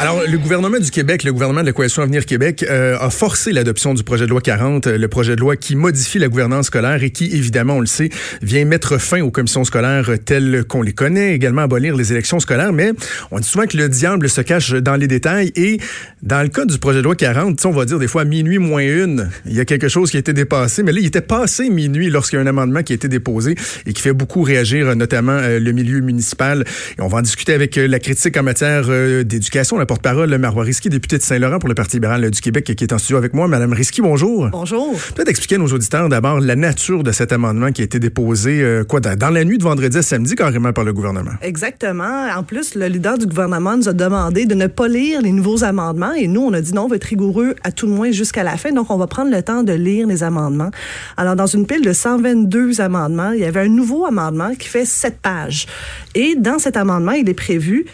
[0.00, 3.50] Alors, le gouvernement du Québec, le gouvernement de la Coalition Avenir Québec, euh, a forcé
[3.50, 6.66] l'adoption du projet de loi 40, euh, le projet de loi qui modifie la gouvernance
[6.66, 8.08] scolaire et qui, évidemment, on le sait,
[8.40, 12.72] vient mettre fin aux commissions scolaires telles qu'on les connaît, également abolir les élections scolaires.
[12.72, 12.92] Mais
[13.32, 15.50] on dit souvent que le diable se cache dans les détails.
[15.56, 15.80] Et
[16.22, 18.82] dans le cas du projet de loi 40, on va dire des fois minuit moins
[18.82, 20.84] une, il y a quelque chose qui a été dépassé.
[20.84, 23.56] Mais là, il était passé minuit lorsqu'il y a un amendement qui a été déposé
[23.84, 26.64] et qui fait beaucoup réagir, notamment euh, le milieu municipal.
[26.98, 28.86] Et on va en discuter avec la critique en matière
[29.24, 32.92] d'éducation porte-parole, Marois Risky, député de Saint-Laurent pour le Parti libéral du Québec, qui est
[32.92, 33.48] en studio avec moi.
[33.48, 34.48] Madame Risky, bonjour.
[34.50, 34.94] Bonjour.
[35.14, 38.60] Peut-être expliquer à nos auditeurs d'abord la nature de cet amendement qui a été déposé
[38.62, 41.30] euh, quoi, dans la nuit de vendredi à samedi carrément par le gouvernement.
[41.40, 42.28] Exactement.
[42.36, 45.64] En plus, le leader du gouvernement nous a demandé de ne pas lire les nouveaux
[45.64, 48.10] amendements et nous, on a dit non, on va être rigoureux à tout le moins
[48.10, 48.72] jusqu'à la fin.
[48.72, 50.70] Donc, on va prendre le temps de lire les amendements.
[51.16, 54.84] Alors, dans une pile de 122 amendements, il y avait un nouveau amendement qui fait
[54.84, 55.66] sept pages.
[56.14, 57.86] Et dans cet amendement, il est prévu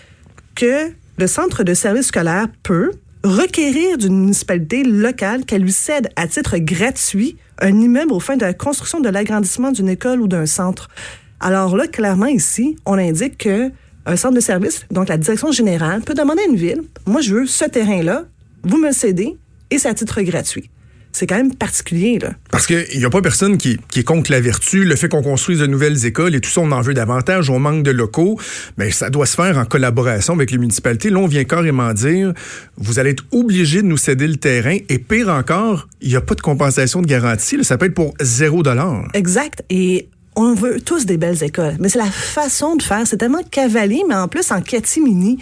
[0.56, 2.92] que le centre de service scolaire peut
[3.22, 8.42] requérir d'une municipalité locale qu'elle lui cède à titre gratuit un immeuble au fin de
[8.42, 10.88] la construction de l'agrandissement d'une école ou d'un centre.
[11.40, 13.70] Alors là, clairement ici, on indique que
[14.06, 17.34] un centre de service, donc la direction générale, peut demander à une ville, moi je
[17.34, 18.24] veux ce terrain-là,
[18.62, 19.38] vous me cédez
[19.70, 20.70] et c'est à titre gratuit
[21.14, 22.18] c'est quand même particulier.
[22.18, 22.32] Là.
[22.50, 25.22] Parce qu'il n'y a pas personne qui, qui, est contre la vertu, le fait qu'on
[25.22, 28.38] construise de nouvelles écoles et tout ça, on en veut davantage, on manque de locaux,
[28.76, 31.10] mais ça doit se faire en collaboration avec les municipalités.
[31.10, 32.34] Là, on vient carrément dire,
[32.76, 36.20] vous allez être obligé de nous céder le terrain et pire encore, il n'y a
[36.20, 39.08] pas de compensation de garantie, ça peut être pour zéro dollar.
[39.14, 39.62] Exact.
[39.70, 43.06] Et on veut tous des belles écoles, mais c'est la façon de faire.
[43.06, 45.38] C'est tellement cavalier, mais en plus en catimini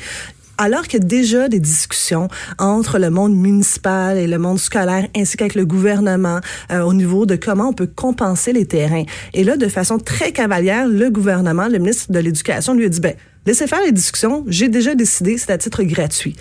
[0.63, 5.09] alors qu'il y a déjà des discussions entre le monde municipal et le monde scolaire,
[5.17, 6.39] ainsi qu'avec le gouvernement,
[6.71, 9.03] euh, au niveau de comment on peut compenser les terrains.
[9.35, 13.01] Et là, de façon très cavalière, le gouvernement, le ministre de l'Éducation lui a dit,
[13.01, 16.37] ben, laissez faire les discussions, j'ai déjà décidé, c'est à titre gratuit.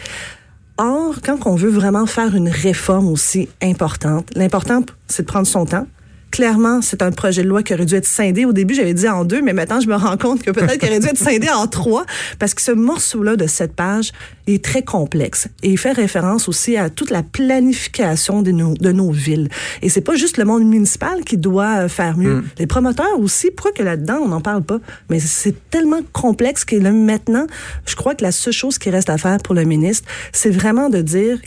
[0.78, 5.66] Or, quand on veut vraiment faire une réforme aussi importante, l'important, c'est de prendre son
[5.66, 5.88] temps,
[6.31, 8.45] clairement, c'est un projet de loi qui aurait dû être scindé.
[8.45, 10.89] Au début, j'avais dit en deux, mais maintenant, je me rends compte que peut-être qu'il
[10.89, 12.06] aurait dû être scindé en trois,
[12.39, 14.11] parce que ce morceau-là de cette page
[14.47, 15.47] est très complexe.
[15.61, 19.50] Et il fait référence aussi à toute la planification de nos, de nos villes.
[19.81, 22.38] Et c'est pas juste le monde municipal qui doit euh, faire mieux.
[22.38, 22.44] Mm.
[22.59, 24.79] Les promoteurs aussi, pourquoi que là-dedans, on n'en parle pas?
[25.09, 27.45] Mais c'est tellement complexe que là, maintenant,
[27.85, 30.89] je crois que la seule chose qui reste à faire pour le ministre, c'est vraiment
[30.89, 31.39] de dire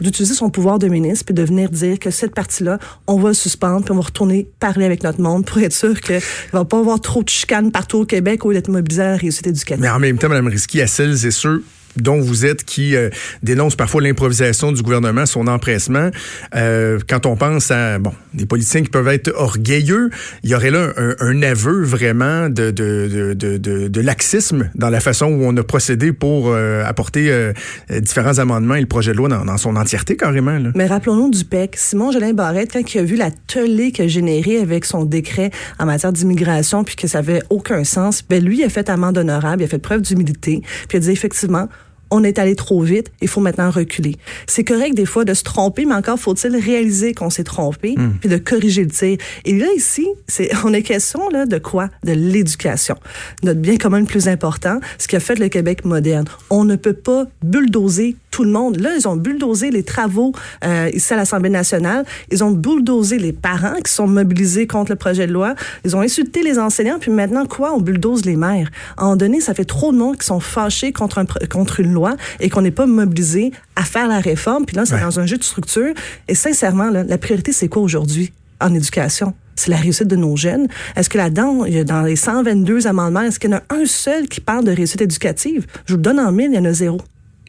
[0.00, 3.34] d'utiliser son pouvoir de ministre puis de venir dire que cette partie-là, on va le
[3.34, 6.20] suspendre puis on va retourner parler avec notre monde pour être sûr qu'il
[6.52, 9.46] va pas avoir trop de chicanes partout au Québec ou d'être mobilisé à la réussite
[9.46, 9.82] éducative.
[9.82, 11.64] Mais en même temps, Mme Risky, à celles et ceux
[11.96, 13.10] dont vous êtes qui euh,
[13.42, 16.10] dénonce parfois l'improvisation du gouvernement, son empressement.
[16.54, 20.10] Euh, quand on pense à bon des politiciens qui peuvent être orgueilleux,
[20.42, 25.00] il y aurait là un, aveu vraiment de, de, de, de, de laxisme dans la
[25.00, 27.52] façon où on a procédé pour euh, apporter euh,
[28.00, 30.58] différents amendements et le projet de loi dans, dans son entièreté carrément.
[30.58, 30.70] Là.
[30.74, 31.76] Mais rappelons-nous du PEC.
[31.76, 35.50] Simon Jolin Barrette, quand il a vu la tollée qu'il a générée avec son décret
[35.78, 39.18] en matière d'immigration, puis que ça avait aucun sens, ben lui il a fait amende
[39.18, 41.68] honorable, il a fait preuve d'humilité, puis il a dit effectivement
[42.16, 44.16] on est allé trop vite, il faut maintenant reculer.
[44.46, 48.18] C'est correct des fois de se tromper, mais encore faut-il réaliser qu'on s'est trompé, hmm.
[48.20, 49.18] puis de corriger le tir.
[49.44, 51.88] Et là ici, c'est on est question là de quoi?
[52.04, 52.96] De l'éducation,
[53.42, 56.26] notre bien commun le plus important, ce qui a fait le Québec moderne.
[56.50, 58.78] On ne peut pas bulldozer tout le monde.
[58.80, 60.32] Là, ils ont bulldozé les travaux
[60.62, 62.04] euh, ici à l'Assemblée nationale.
[62.30, 65.54] Ils ont bulldozé les parents qui sont mobilisés contre le projet de loi.
[65.86, 66.98] Ils ont insulté les enseignants.
[66.98, 67.72] Puis maintenant, quoi?
[67.72, 68.70] On bulldoze les maires.
[68.98, 71.80] À un moment donné, ça fait trop de monde qui sont fâchés contre, un, contre
[71.80, 72.05] une loi
[72.40, 74.66] et qu'on n'est pas mobilisé à faire la réforme.
[74.66, 75.94] Puis là, c'est dans un jeu de structure.
[76.28, 79.34] Et sincèrement, là, la priorité, c'est quoi aujourd'hui en éducation?
[79.58, 80.68] c'est la réussite de nos jeunes.
[80.96, 84.40] Est-ce que là-dedans, dans les 122 amendements, est-ce qu'il y en a un seul qui
[84.42, 85.66] parle de réussite éducative?
[85.86, 87.00] Je vous le donne en mille, il y en a zéro.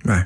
[0.05, 0.25] Ouais.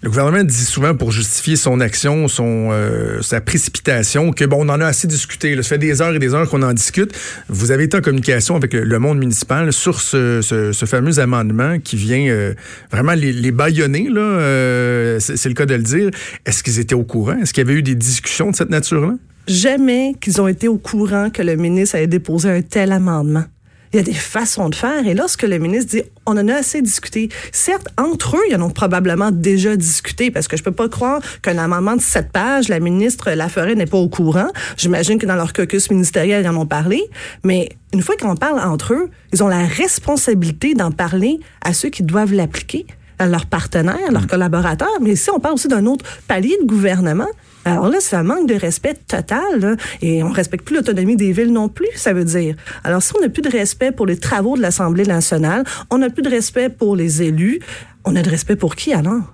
[0.00, 4.80] Le gouvernement dit souvent pour justifier son action, euh, sa précipitation, que bon, on en
[4.80, 5.56] a assez discuté.
[5.56, 7.12] Ça fait des heures et des heures qu'on en discute.
[7.48, 12.28] Vous avez été en communication avec le, monde municipal sur ce, fameux amendement qui vient
[12.28, 12.54] euh,
[12.92, 14.08] vraiment les, les baïonner.
[14.14, 16.10] Euh, c'est le cas de le dire.
[16.46, 17.36] Est-ce qu'ils étaient au courant?
[17.42, 19.14] Est-ce qu'il y avait eu des discussions de cette nature-là?
[19.48, 23.44] Jamais qu'ils ont été au courant que le ministre avait déposé un tel amendement.
[23.92, 25.06] Il y a des façons de faire.
[25.06, 28.62] Et lorsque le ministre dit, on en a assez discuté, certes, entre eux, ils en
[28.62, 32.68] ont probablement déjà discuté, parce que je peux pas croire qu'un amendement de sept pages,
[32.68, 34.48] la ministre Laforêt n'est pas au courant.
[34.76, 37.02] J'imagine que dans leur caucus ministériel, ils en ont parlé.
[37.44, 41.88] Mais une fois qu'on parle entre eux, ils ont la responsabilité d'en parler à ceux
[41.88, 42.86] qui doivent l'appliquer
[43.18, 44.28] à leurs partenaires, leurs mm.
[44.28, 47.28] collaborateurs, mais si on parle aussi d'un autre palier de gouvernement,
[47.64, 51.52] alors là, c'est un manque de respect total, et on respecte plus l'autonomie des villes
[51.52, 52.54] non plus, ça veut dire.
[52.84, 56.08] Alors, si on n'a plus de respect pour les travaux de l'Assemblée nationale, on n'a
[56.08, 57.60] plus de respect pour les élus,
[58.04, 59.32] on a de respect pour qui alors?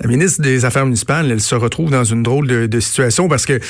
[0.00, 3.44] La ministre des Affaires municipales, elle se retrouve dans une drôle de, de situation parce
[3.44, 3.60] que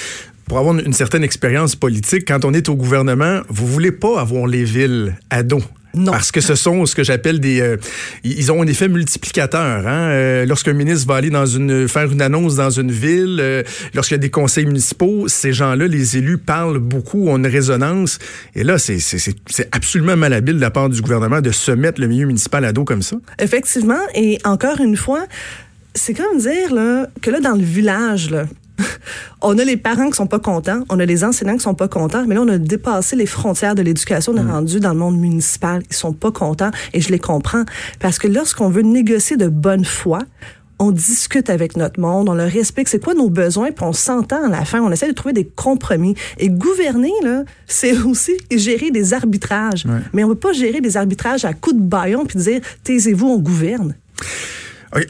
[0.46, 4.46] pour avoir une certaine expérience politique, quand on est au gouvernement, vous voulez pas avoir
[4.46, 5.62] les villes à dos.
[5.94, 6.12] Non.
[6.12, 7.60] Parce que ce sont ce que j'appelle des...
[7.60, 7.76] Euh,
[8.22, 9.86] ils ont un effet multiplicateur.
[9.86, 10.10] Hein?
[10.10, 13.62] Euh, lorsqu'un ministre va aller dans une faire une annonce dans une ville, euh,
[13.94, 18.18] lorsqu'il y a des conseils municipaux, ces gens-là, les élus, parlent beaucoup, ont une résonance.
[18.54, 18.98] Et là, c'est
[19.72, 22.84] absolument malhabile de la part du gouvernement de se mettre le milieu municipal à dos
[22.84, 23.16] comme ça.
[23.38, 24.00] Effectivement.
[24.14, 25.26] Et encore une fois,
[25.94, 28.44] c'est comme dire là, que là, dans le village, là,
[29.42, 31.88] on a les parents qui sont pas contents, on a les enseignants qui sont pas
[31.88, 34.50] contents, mais là, on a dépassé les frontières de l'éducation, on est mm.
[34.50, 35.82] rendu dans le monde municipal.
[35.90, 37.64] Ils sont pas contents et je les comprends.
[38.00, 40.20] Parce que lorsqu'on veut négocier de bonne foi,
[40.78, 44.44] on discute avec notre monde, on leur explique c'est quoi nos besoins, puis on s'entend
[44.44, 46.14] à la fin, on essaie de trouver des compromis.
[46.38, 49.86] Et gouverner, là, c'est aussi gérer des arbitrages.
[50.12, 53.26] Mais on ne peut pas gérer des arbitrages à coups de baillon puis dire taisez-vous,
[53.26, 53.94] on gouverne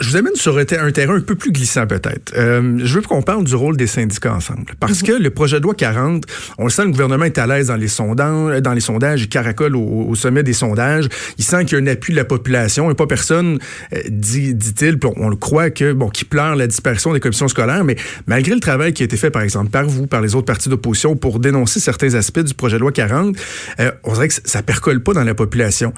[0.00, 2.32] je vous amène sur un terrain un peu plus glissant peut-être.
[2.36, 4.74] Euh, je veux qu'on parle du rôle des syndicats ensemble.
[4.80, 6.24] Parce que le projet de loi 40,
[6.58, 9.28] on le sent, le gouvernement est à l'aise dans les sondages, dans les sondages, il
[9.28, 11.08] caracole au, sommet des sondages.
[11.38, 13.58] Il sent qu'il y a un appui de la population et pas personne,
[13.92, 17.84] euh, dit, dit-il, on le croit que, bon, qui pleure la disparition des commissions scolaires,
[17.84, 17.96] mais
[18.26, 20.68] malgré le travail qui a été fait, par exemple, par vous, par les autres partis
[20.68, 23.36] d'opposition pour dénoncer certains aspects du projet de loi 40,
[23.80, 25.92] euh, on dirait que ça percole pas dans la population.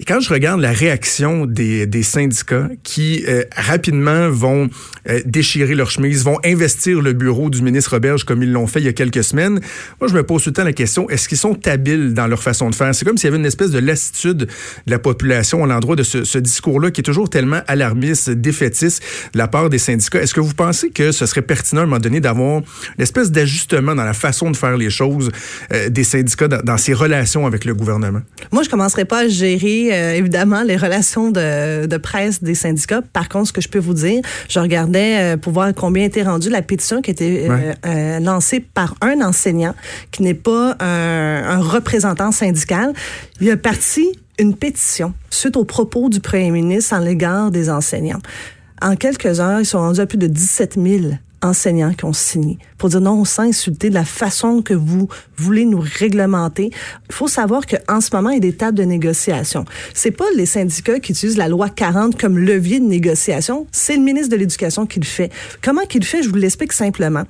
[0.00, 4.70] Et quand je regarde la réaction des, syndicats qui euh, rapidement vont
[5.10, 8.80] euh, déchirer leur chemise, vont investir le bureau du ministre Roberge comme ils l'ont fait
[8.80, 9.60] il y a quelques semaines,
[10.00, 12.42] moi je me pose tout le temps la question, est-ce qu'ils sont habiles dans leur
[12.42, 12.94] façon de faire?
[12.94, 14.46] C'est comme s'il y avait une espèce de lassitude de
[14.90, 19.02] la population à l'endroit de ce, discours-là qui est toujours tellement alarmiste, défaitiste
[19.34, 20.22] de la part des syndicats.
[20.22, 22.62] Est-ce que vous pensez que ce serait pertinent à un moment donné d'avoir
[22.96, 25.30] une espèce d'ajustement dans la façon de faire les choses
[25.74, 28.22] euh, des syndicats dans, dans ces relations avec le gouvernement?
[28.50, 33.02] Moi, je commencerai pas à gérer euh, évidemment les relations de, de, presse des syndicats.
[33.02, 36.22] Par contre, ce que je peux vous dire, je regardais euh, pour voir combien était
[36.22, 39.74] rendue la pétition qui a été euh, lancée par un enseignant
[40.10, 42.92] qui n'est pas un, un représentant syndical.
[43.40, 44.08] Il a parti
[44.38, 48.20] une pétition suite aux propos du premier ministre en l'égard des enseignants.
[48.82, 52.58] En quelques heures, ils sont rendus à plus de 17 000 enseignants qui ont signé
[52.78, 56.70] pour dire non, on s'est insulté de la façon que vous voulez nous réglementer.
[57.08, 59.64] Il faut savoir qu'en ce moment, il y a des tables de négociation.
[59.94, 64.02] C'est pas les syndicats qui utilisent la loi 40 comme levier de négociation, c'est le
[64.02, 65.30] ministre de l'Éducation qui le fait.
[65.62, 66.22] Comment qu'il le fait?
[66.22, 67.24] Je vous l'explique simplement.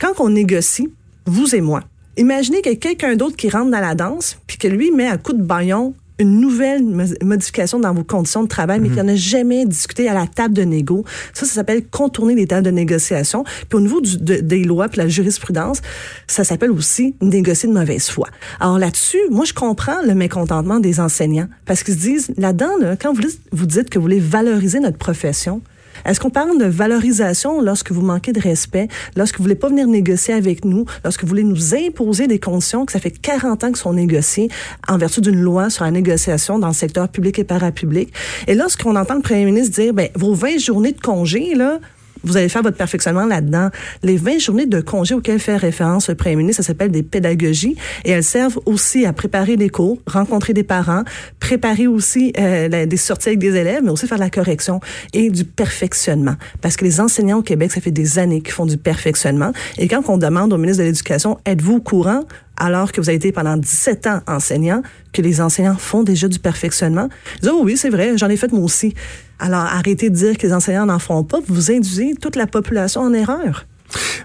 [0.00, 0.88] Quand on négocie,
[1.26, 1.82] vous et moi,
[2.18, 5.06] Imaginez qu'il y a quelqu'un d'autre qui rentre dans la danse, puis que lui met
[5.06, 6.84] un coup de baillon une nouvelle
[7.22, 10.26] modification dans vos conditions de travail, mais qu'il n'y en a jamais discuté à la
[10.26, 11.04] table de négo.
[11.32, 13.44] Ça, ça s'appelle contourner les tables de négociation.
[13.68, 15.80] Puis au niveau du, des lois puis la jurisprudence,
[16.26, 18.28] ça s'appelle aussi négocier de mauvaise foi.
[18.60, 22.96] Alors là-dessus, moi, je comprends le mécontentement des enseignants parce qu'ils se disent, là-dedans, là,
[22.96, 23.22] quand vous,
[23.52, 25.62] vous dites que vous voulez valoriser notre profession,
[26.04, 29.86] est-ce qu'on parle de valorisation lorsque vous manquez de respect, lorsque vous voulez pas venir
[29.86, 33.72] négocier avec nous, lorsque vous voulez nous imposer des conditions que ça fait 40 ans
[33.72, 34.48] que sont négociées
[34.88, 38.12] en vertu d'une loi sur la négociation dans le secteur public et parapublic?
[38.46, 41.78] Et lorsqu'on entend le premier ministre dire, ben, vos 20 journées de congé, là,
[42.24, 43.68] vous allez faire votre perfectionnement là-dedans.
[44.02, 47.76] Les 20 journées de congé auxquelles fait référence le premier ministre, ça s'appelle des pédagogies
[48.04, 51.02] et elles servent aussi à préparer des cours, rencontrer des parents,
[51.40, 54.80] préparer aussi euh, des sorties avec des élèves, mais aussi faire de la correction
[55.12, 56.36] et du perfectionnement.
[56.60, 59.52] Parce que les enseignants au Québec, ça fait des années qu'ils font du perfectionnement.
[59.78, 62.24] Et quand on demande au ministre de l'Éducation, êtes-vous au courant?
[62.62, 66.38] Alors que vous avez été pendant 17 ans enseignant, que les enseignants font déjà du
[66.38, 67.08] perfectionnement?
[67.36, 68.94] Ils disent, oh oui, c'est vrai, j'en ai fait moi aussi.
[69.40, 73.00] Alors, arrêtez de dire que les enseignants n'en font pas, vous induisez toute la population
[73.00, 73.66] en erreur.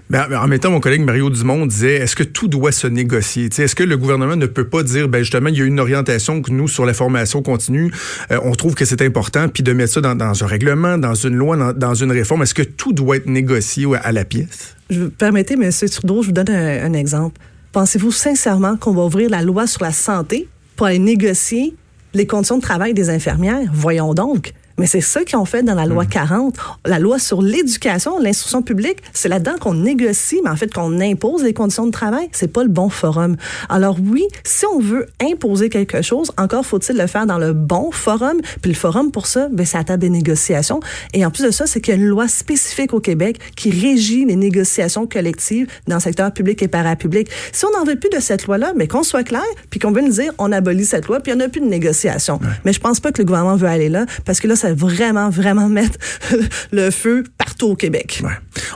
[0.08, 3.46] Ben, en même temps, mon collègue Mario Dumont disait, est-ce que tout doit se négocier?
[3.46, 6.40] Est-ce que le gouvernement ne peut pas dire, ben justement, il y a une orientation
[6.40, 7.92] que nous, sur la formation continue,
[8.30, 11.34] euh, on trouve que c'est important, puis de mettre ça dans, un règlement, dans une
[11.34, 12.42] loi, dans, une réforme.
[12.42, 14.76] Est-ce que tout doit être négocié à la pièce?
[14.90, 15.70] Je, permettez, M.
[15.70, 17.38] Trudeau, je vous donne un exemple.
[17.72, 21.74] Pensez-vous sincèrement qu'on va ouvrir la loi sur la santé pour aller négocier
[22.14, 23.70] les conditions de travail des infirmières?
[23.72, 24.54] Voyons donc.
[24.78, 26.56] Mais c'est ça qu'ils ont fait dans la loi 40.
[26.56, 26.60] Mm.
[26.86, 31.42] La loi sur l'éducation, l'instruction publique, c'est là-dedans qu'on négocie, mais en fait qu'on impose
[31.42, 32.28] les conditions de travail.
[32.32, 33.36] C'est pas le bon forum.
[33.68, 37.90] Alors oui, si on veut imposer quelque chose, encore faut-il le faire dans le bon
[37.90, 38.40] forum.
[38.62, 40.80] Puis le forum pour ça, ben, c'est à table des négociations.
[41.12, 43.70] Et en plus de ça, c'est qu'il y a une loi spécifique au Québec qui
[43.70, 47.28] régit les négociations collectives dans le secteur public et parapublic.
[47.52, 50.02] Si on n'en veut plus de cette loi-là, mais qu'on soit clair, puis qu'on veut
[50.02, 52.40] nous dire on abolit cette loi, puis il n'y en a plus de négociation.
[52.64, 55.30] Mais je pense pas que le gouvernement veut aller là, parce que là, ça vraiment,
[55.30, 55.98] vraiment mettre
[56.72, 58.20] le feu partout au Québec.
[58.22, 58.30] Ouais.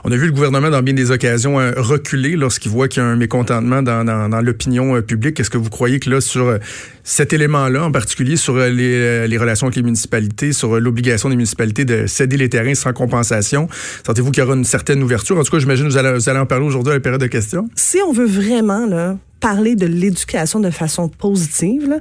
[0.05, 3.07] On a vu le gouvernement dans bien des occasions euh, reculer lorsqu'il voit qu'il y
[3.07, 5.39] a un mécontentement dans, dans, dans l'opinion euh, publique.
[5.41, 6.59] Est-ce que vous croyez que là, sur euh,
[7.05, 11.85] cet élément-là, en particulier sur les, les, relations avec les municipalités, sur l'obligation des municipalités
[11.85, 13.69] de céder les terrains sans compensation,
[14.07, 15.37] sentez-vous qu'il y aura une certaine ouverture?
[15.37, 17.21] En tout cas, j'imagine que vous allez, vous allez en parler aujourd'hui à la période
[17.21, 17.69] de questions.
[17.75, 21.97] Si on veut vraiment là, parler de l'éducation de façon positive, là,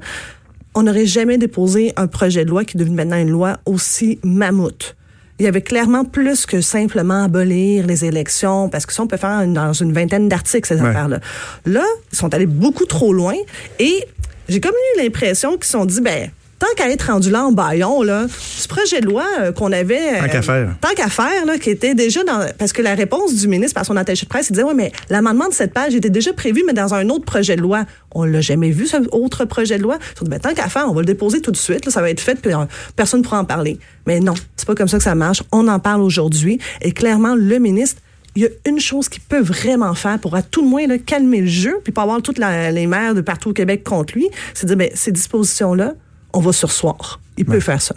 [0.75, 4.95] on n'aurait jamais déposé un projet de loi qui devient maintenant une loi aussi mammouth
[5.41, 9.17] il y avait clairement plus que simplement abolir les élections, parce que ça, on peut
[9.17, 11.19] faire dans une vingtaine d'articles, ces affaires-là.
[11.65, 13.33] Là, ils sont allés beaucoup trop loin
[13.79, 14.05] et
[14.47, 16.29] j'ai comme eu l'impression qu'ils se sont dit, ben,
[16.61, 20.19] tant qu'à être rendu là en baillon, là, ce projet de loi euh, qu'on avait.
[20.19, 20.75] Tant qu'à euh, faire.
[20.79, 22.45] Tant qu'à faire, là, qui était déjà dans.
[22.59, 24.91] Parce que la réponse du ministre par son attaché de presse, il disait Oui, mais
[25.09, 27.85] l'amendement de cette page était déjà prévu, mais dans un autre projet de loi.
[28.13, 29.97] On l'a jamais vu, ce autre projet de loi.
[30.21, 32.09] Ils ben, tant qu'à faire, on va le déposer tout de suite, là, ça va
[32.09, 32.65] être fait, puis euh,
[32.95, 33.79] personne ne pourra en parler.
[34.05, 35.41] Mais non, c'est pas comme ça que ça marche.
[35.51, 36.59] On en parle aujourd'hui.
[36.81, 38.01] Et clairement, le ministre
[38.35, 40.97] il y a une chose qu'il peut vraiment faire pour à tout le moins là,
[40.97, 44.29] calmer le jeu, puis pas avoir toutes les maires de partout au Québec contre lui,
[44.53, 45.95] c'est de dire, ben, ces dispositions-là,
[46.33, 47.19] on va sursoir.
[47.37, 47.95] Il peut faire ça.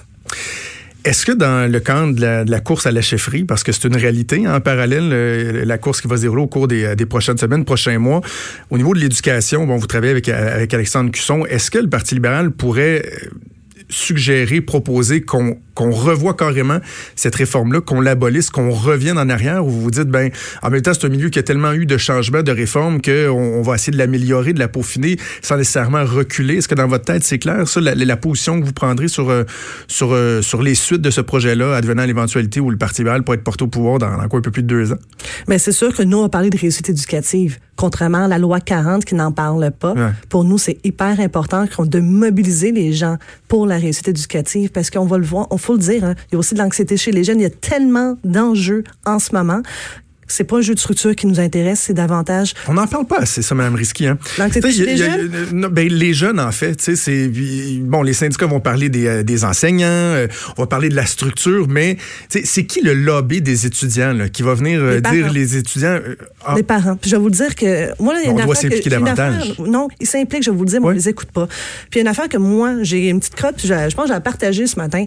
[1.05, 3.97] Est-ce que dans le camp de la, course à la chefferie, parce que c'est une
[3.97, 7.37] réalité hein, en parallèle, euh, la course qui va se dérouler au cours des, prochaines
[7.37, 8.23] semaines, prochains mois,
[8.71, 12.14] au niveau de l'éducation, bon, vous travaillez avec, avec Alexandre Cusson, est-ce que le Parti
[12.14, 13.29] libéral pourrait euh,
[13.91, 16.78] suggérer, proposer qu'on qu'on revoie carrément
[17.16, 20.31] cette réforme-là, qu'on l'abolisse, qu'on revienne en arrière, où vous vous dites, ben,
[20.62, 23.31] en même temps, c'est un milieu qui a tellement eu de changements, de réformes, qu'on
[23.31, 26.57] on va essayer de l'améliorer, de la peaufiner, sans nécessairement reculer.
[26.57, 29.43] Est-ce que dans votre tête, c'est clair, ça, la, position que vous prendrez sur, euh,
[29.88, 33.38] sur, euh, sur les suites de ce projet-là, advenant l'éventualité où le Parti libéral pourrait
[33.38, 34.99] être porté au pouvoir dans, dans quoi, un peu plus de deux ans?
[35.49, 38.61] Mais c'est sûr que nous, on a parlé de réussite éducative, contrairement à la loi
[38.61, 39.95] 40 qui n'en parle pas.
[40.28, 43.16] Pour nous, c'est hyper important de mobiliser les gens
[43.49, 46.37] pour la réussite éducative, parce qu'on va le voir, faut le dire, hein, il y
[46.37, 47.40] a aussi de l'anxiété chez les jeunes.
[47.40, 49.62] Il y a tellement d'enjeux en ce moment
[50.26, 52.54] c'est pas un jeu de structure qui nous intéresse, c'est davantage.
[52.68, 54.06] On n'en parle pas, c'est ça, Mme Risky.
[54.06, 54.18] Hein?
[54.38, 55.30] les jeunes?
[55.64, 57.28] Euh, ben, les jeunes, en fait, tu sais, c'est
[57.80, 58.02] bon.
[58.02, 61.68] Les syndicats vont parler des, euh, des enseignants, euh, on va parler de la structure,
[61.68, 61.97] mais
[62.28, 65.99] c'est qui le lobby des étudiants là, qui va venir dire les étudiants
[66.44, 66.54] ah.
[66.56, 66.97] Les parents.
[66.97, 69.59] Puis je vais vous dire que moi, il y a une on doit s'impliquer davantage.
[69.59, 70.42] non, ils s'impliquent.
[70.42, 71.47] Je vais vous le dire, mais on les écoute pas.
[71.47, 73.94] Puis il y a une affaire que moi, j'ai une petite crotte, puis je, je
[73.94, 75.04] pense que j'ai partagé ce matin.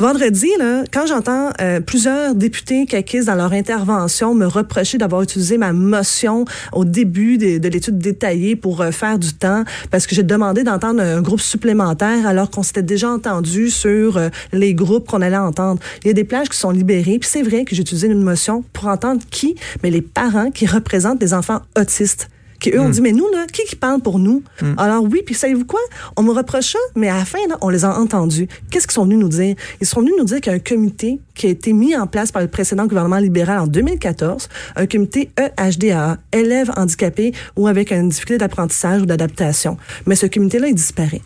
[0.00, 5.58] Vendredi, là, quand j'entends euh, plusieurs députés caquistes dans leur intervention me reprocher d'avoir utilisé
[5.58, 10.14] ma motion au début de, de l'étude détaillée pour euh, faire du temps, parce que
[10.14, 15.06] j'ai demandé d'entendre un groupe supplémentaire alors qu'on s'était déjà entendu sur euh, les groupes
[15.06, 15.82] qu'on allait entendre.
[16.02, 18.22] Il y a des plages qui sont libérées, puis c'est vrai que j'ai utilisé une
[18.22, 22.30] motion pour entendre qui, mais les parents qui représentent des enfants autistes
[22.60, 22.92] qui eux ont hmm.
[22.92, 24.42] dit mais nous là qui qui parle pour nous?
[24.60, 24.74] Hmm.
[24.76, 25.80] alors oui puis savez-vous quoi?
[26.16, 28.48] On me reproche ça mais à la fin là, on les a entendus.
[28.70, 29.56] Qu'est-ce qu'ils sont venus nous dire?
[29.80, 32.06] Ils sont venus nous dire qu'il y a un comité qui a été mis en
[32.06, 37.90] place par le précédent gouvernement libéral en 2014 un comité EHDA élèves handicapés ou avec
[37.90, 39.76] une difficulté d'apprentissage ou d'adaptation.
[40.06, 41.22] Mais ce comité là il disparaît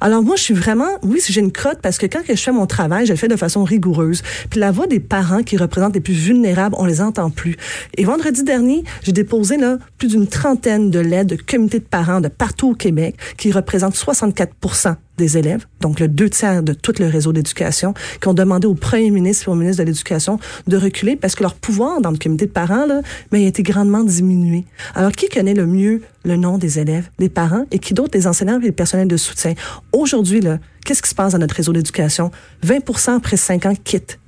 [0.00, 2.66] alors moi, je suis vraiment, oui, j'ai une crotte parce que quand je fais mon
[2.66, 4.22] travail, je le fais de façon rigoureuse.
[4.50, 7.56] Puis la voix des parents qui représentent les plus vulnérables, on les entend plus.
[7.96, 12.20] Et vendredi dernier, j'ai déposé là plus d'une trentaine de lettres de comités de parents
[12.20, 14.54] de partout au Québec qui représentent 64
[15.18, 18.74] des élèves, donc le deux tiers de tout le réseau d'éducation, qui ont demandé au
[18.74, 22.18] premier ministre et au ministre de l'Éducation de reculer parce que leur pouvoir dans le
[22.18, 23.02] comité de parents, là,
[23.32, 24.64] mais a été grandement diminué.
[24.94, 27.10] Alors, qui connaît le mieux le nom des élèves?
[27.18, 28.10] Les parents et qui d'autre?
[28.14, 29.54] Les enseignants et les personnels de soutien?
[29.92, 30.40] Aujourd'hui,
[30.84, 32.30] qu'est-ce qui se passe dans notre réseau d'éducation?
[32.66, 34.18] 20% après 5 ans quittent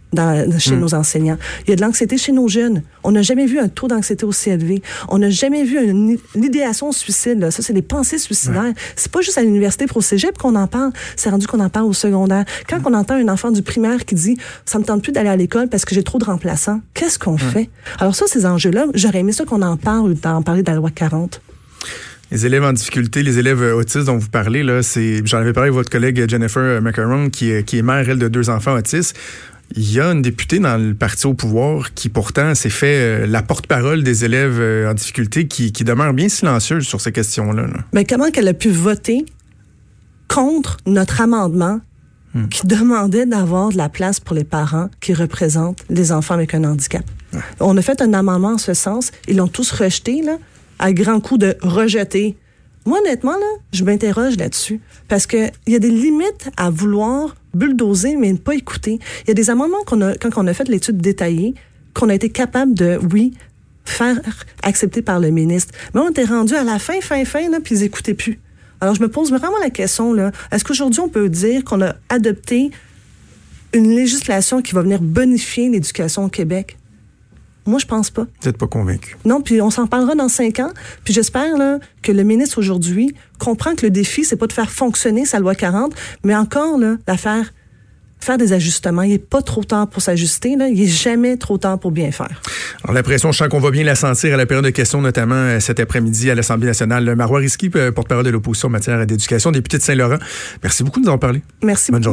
[0.58, 0.80] chez hmm.
[0.80, 1.38] nos enseignants.
[1.66, 2.82] Il y a de l'anxiété chez nos jeunes.
[3.04, 4.82] On n'a jamais vu un taux d'anxiété aussi élevé.
[5.08, 7.50] On n'a jamais vu une, idéation suicide.
[7.50, 8.72] Ça, c'est des pensées suicidaires.
[8.94, 10.92] C'est pas juste à l'université pour au cégep qu'on en parle.
[11.16, 12.44] C'est rendu qu'on en parle au secondaire.
[12.68, 15.36] Quand on entend un enfant du primaire qui dit «ça me tente plus d'aller à
[15.36, 17.70] l'école parce que j'ai trop de remplaçants», qu'est-ce qu'on fait?
[17.98, 20.76] Alors ça, ces enjeux-là, j'aurais aimé ça qu'on en parle ou d'en parler de la
[20.76, 21.40] loi 40.
[22.32, 25.68] Les élèves en difficulté, les élèves autistes dont vous parlez, là, c'est, j'en avais parlé
[25.68, 29.16] avec votre collègue Jennifer Macaron, qui est, qui est mère, elle, de deux enfants autistes.
[29.75, 33.26] Il y a une députée dans le parti au pouvoir qui pourtant s'est fait euh,
[33.26, 37.66] la porte-parole des élèves euh, en difficulté qui, demeure bien silencieuse sur ces questions-là.
[37.92, 39.25] Mais comment qu'elle a pu voter
[40.28, 41.80] contre notre amendement
[42.35, 42.49] hmm.
[42.49, 46.64] qui demandait d'avoir de la place pour les parents qui représentent les enfants avec un
[46.64, 47.04] handicap?
[47.61, 49.11] On a fait un amendement en ce sens.
[49.28, 50.38] Ils l'ont tous rejeté, là,
[50.78, 52.37] à grand coup de rejeter
[52.86, 54.80] moi, honnêtement, là, je m'interroge là-dessus.
[55.08, 58.98] Parce qu'il y a des limites à vouloir bulldozer, mais ne pas écouter.
[59.24, 61.54] Il y a des amendements qu'on a, quand on a fait l'étude détaillée,
[61.94, 63.34] qu'on a été capable de, oui,
[63.84, 64.20] faire
[64.62, 65.74] accepter par le ministre.
[65.94, 68.38] Mais on était rendu à la fin, fin, fin, là, puis ils n'écoutaient plus.
[68.80, 70.32] Alors, je me pose vraiment la question, là.
[70.52, 72.70] Est-ce qu'aujourd'hui, on peut dire qu'on a adopté
[73.72, 76.76] une législation qui va venir bonifier l'éducation au Québec?
[77.66, 78.23] Moi, je pense pas.
[78.23, 79.16] Vous n'êtes pas convaincu.
[79.25, 80.70] Non, puis on s'en parlera dans cinq ans.
[81.04, 84.70] Puis j'espère là, que le ministre aujourd'hui comprend que le défi, c'est pas de faire
[84.70, 85.94] fonctionner sa loi 40,
[86.25, 87.52] mais encore là, la faire
[88.20, 89.02] faire des ajustements.
[89.02, 90.56] Il n'est pas trop tard pour s'ajuster.
[90.56, 90.68] Là.
[90.68, 92.42] Il n'est jamais trop tard pour bien faire.
[92.82, 95.35] Alors, l'impression, je sens qu'on va bien la sentir à la période de questions, notamment
[95.35, 97.14] euh, cet après-midi à l'Assemblée nationale.
[97.14, 100.18] Marois Risky, euh, porte-parole de l'opposition en matière d'éducation, député de Saint-Laurent.
[100.62, 101.42] Merci beaucoup de nous en parler.
[101.62, 102.04] Merci Bonne beaucoup.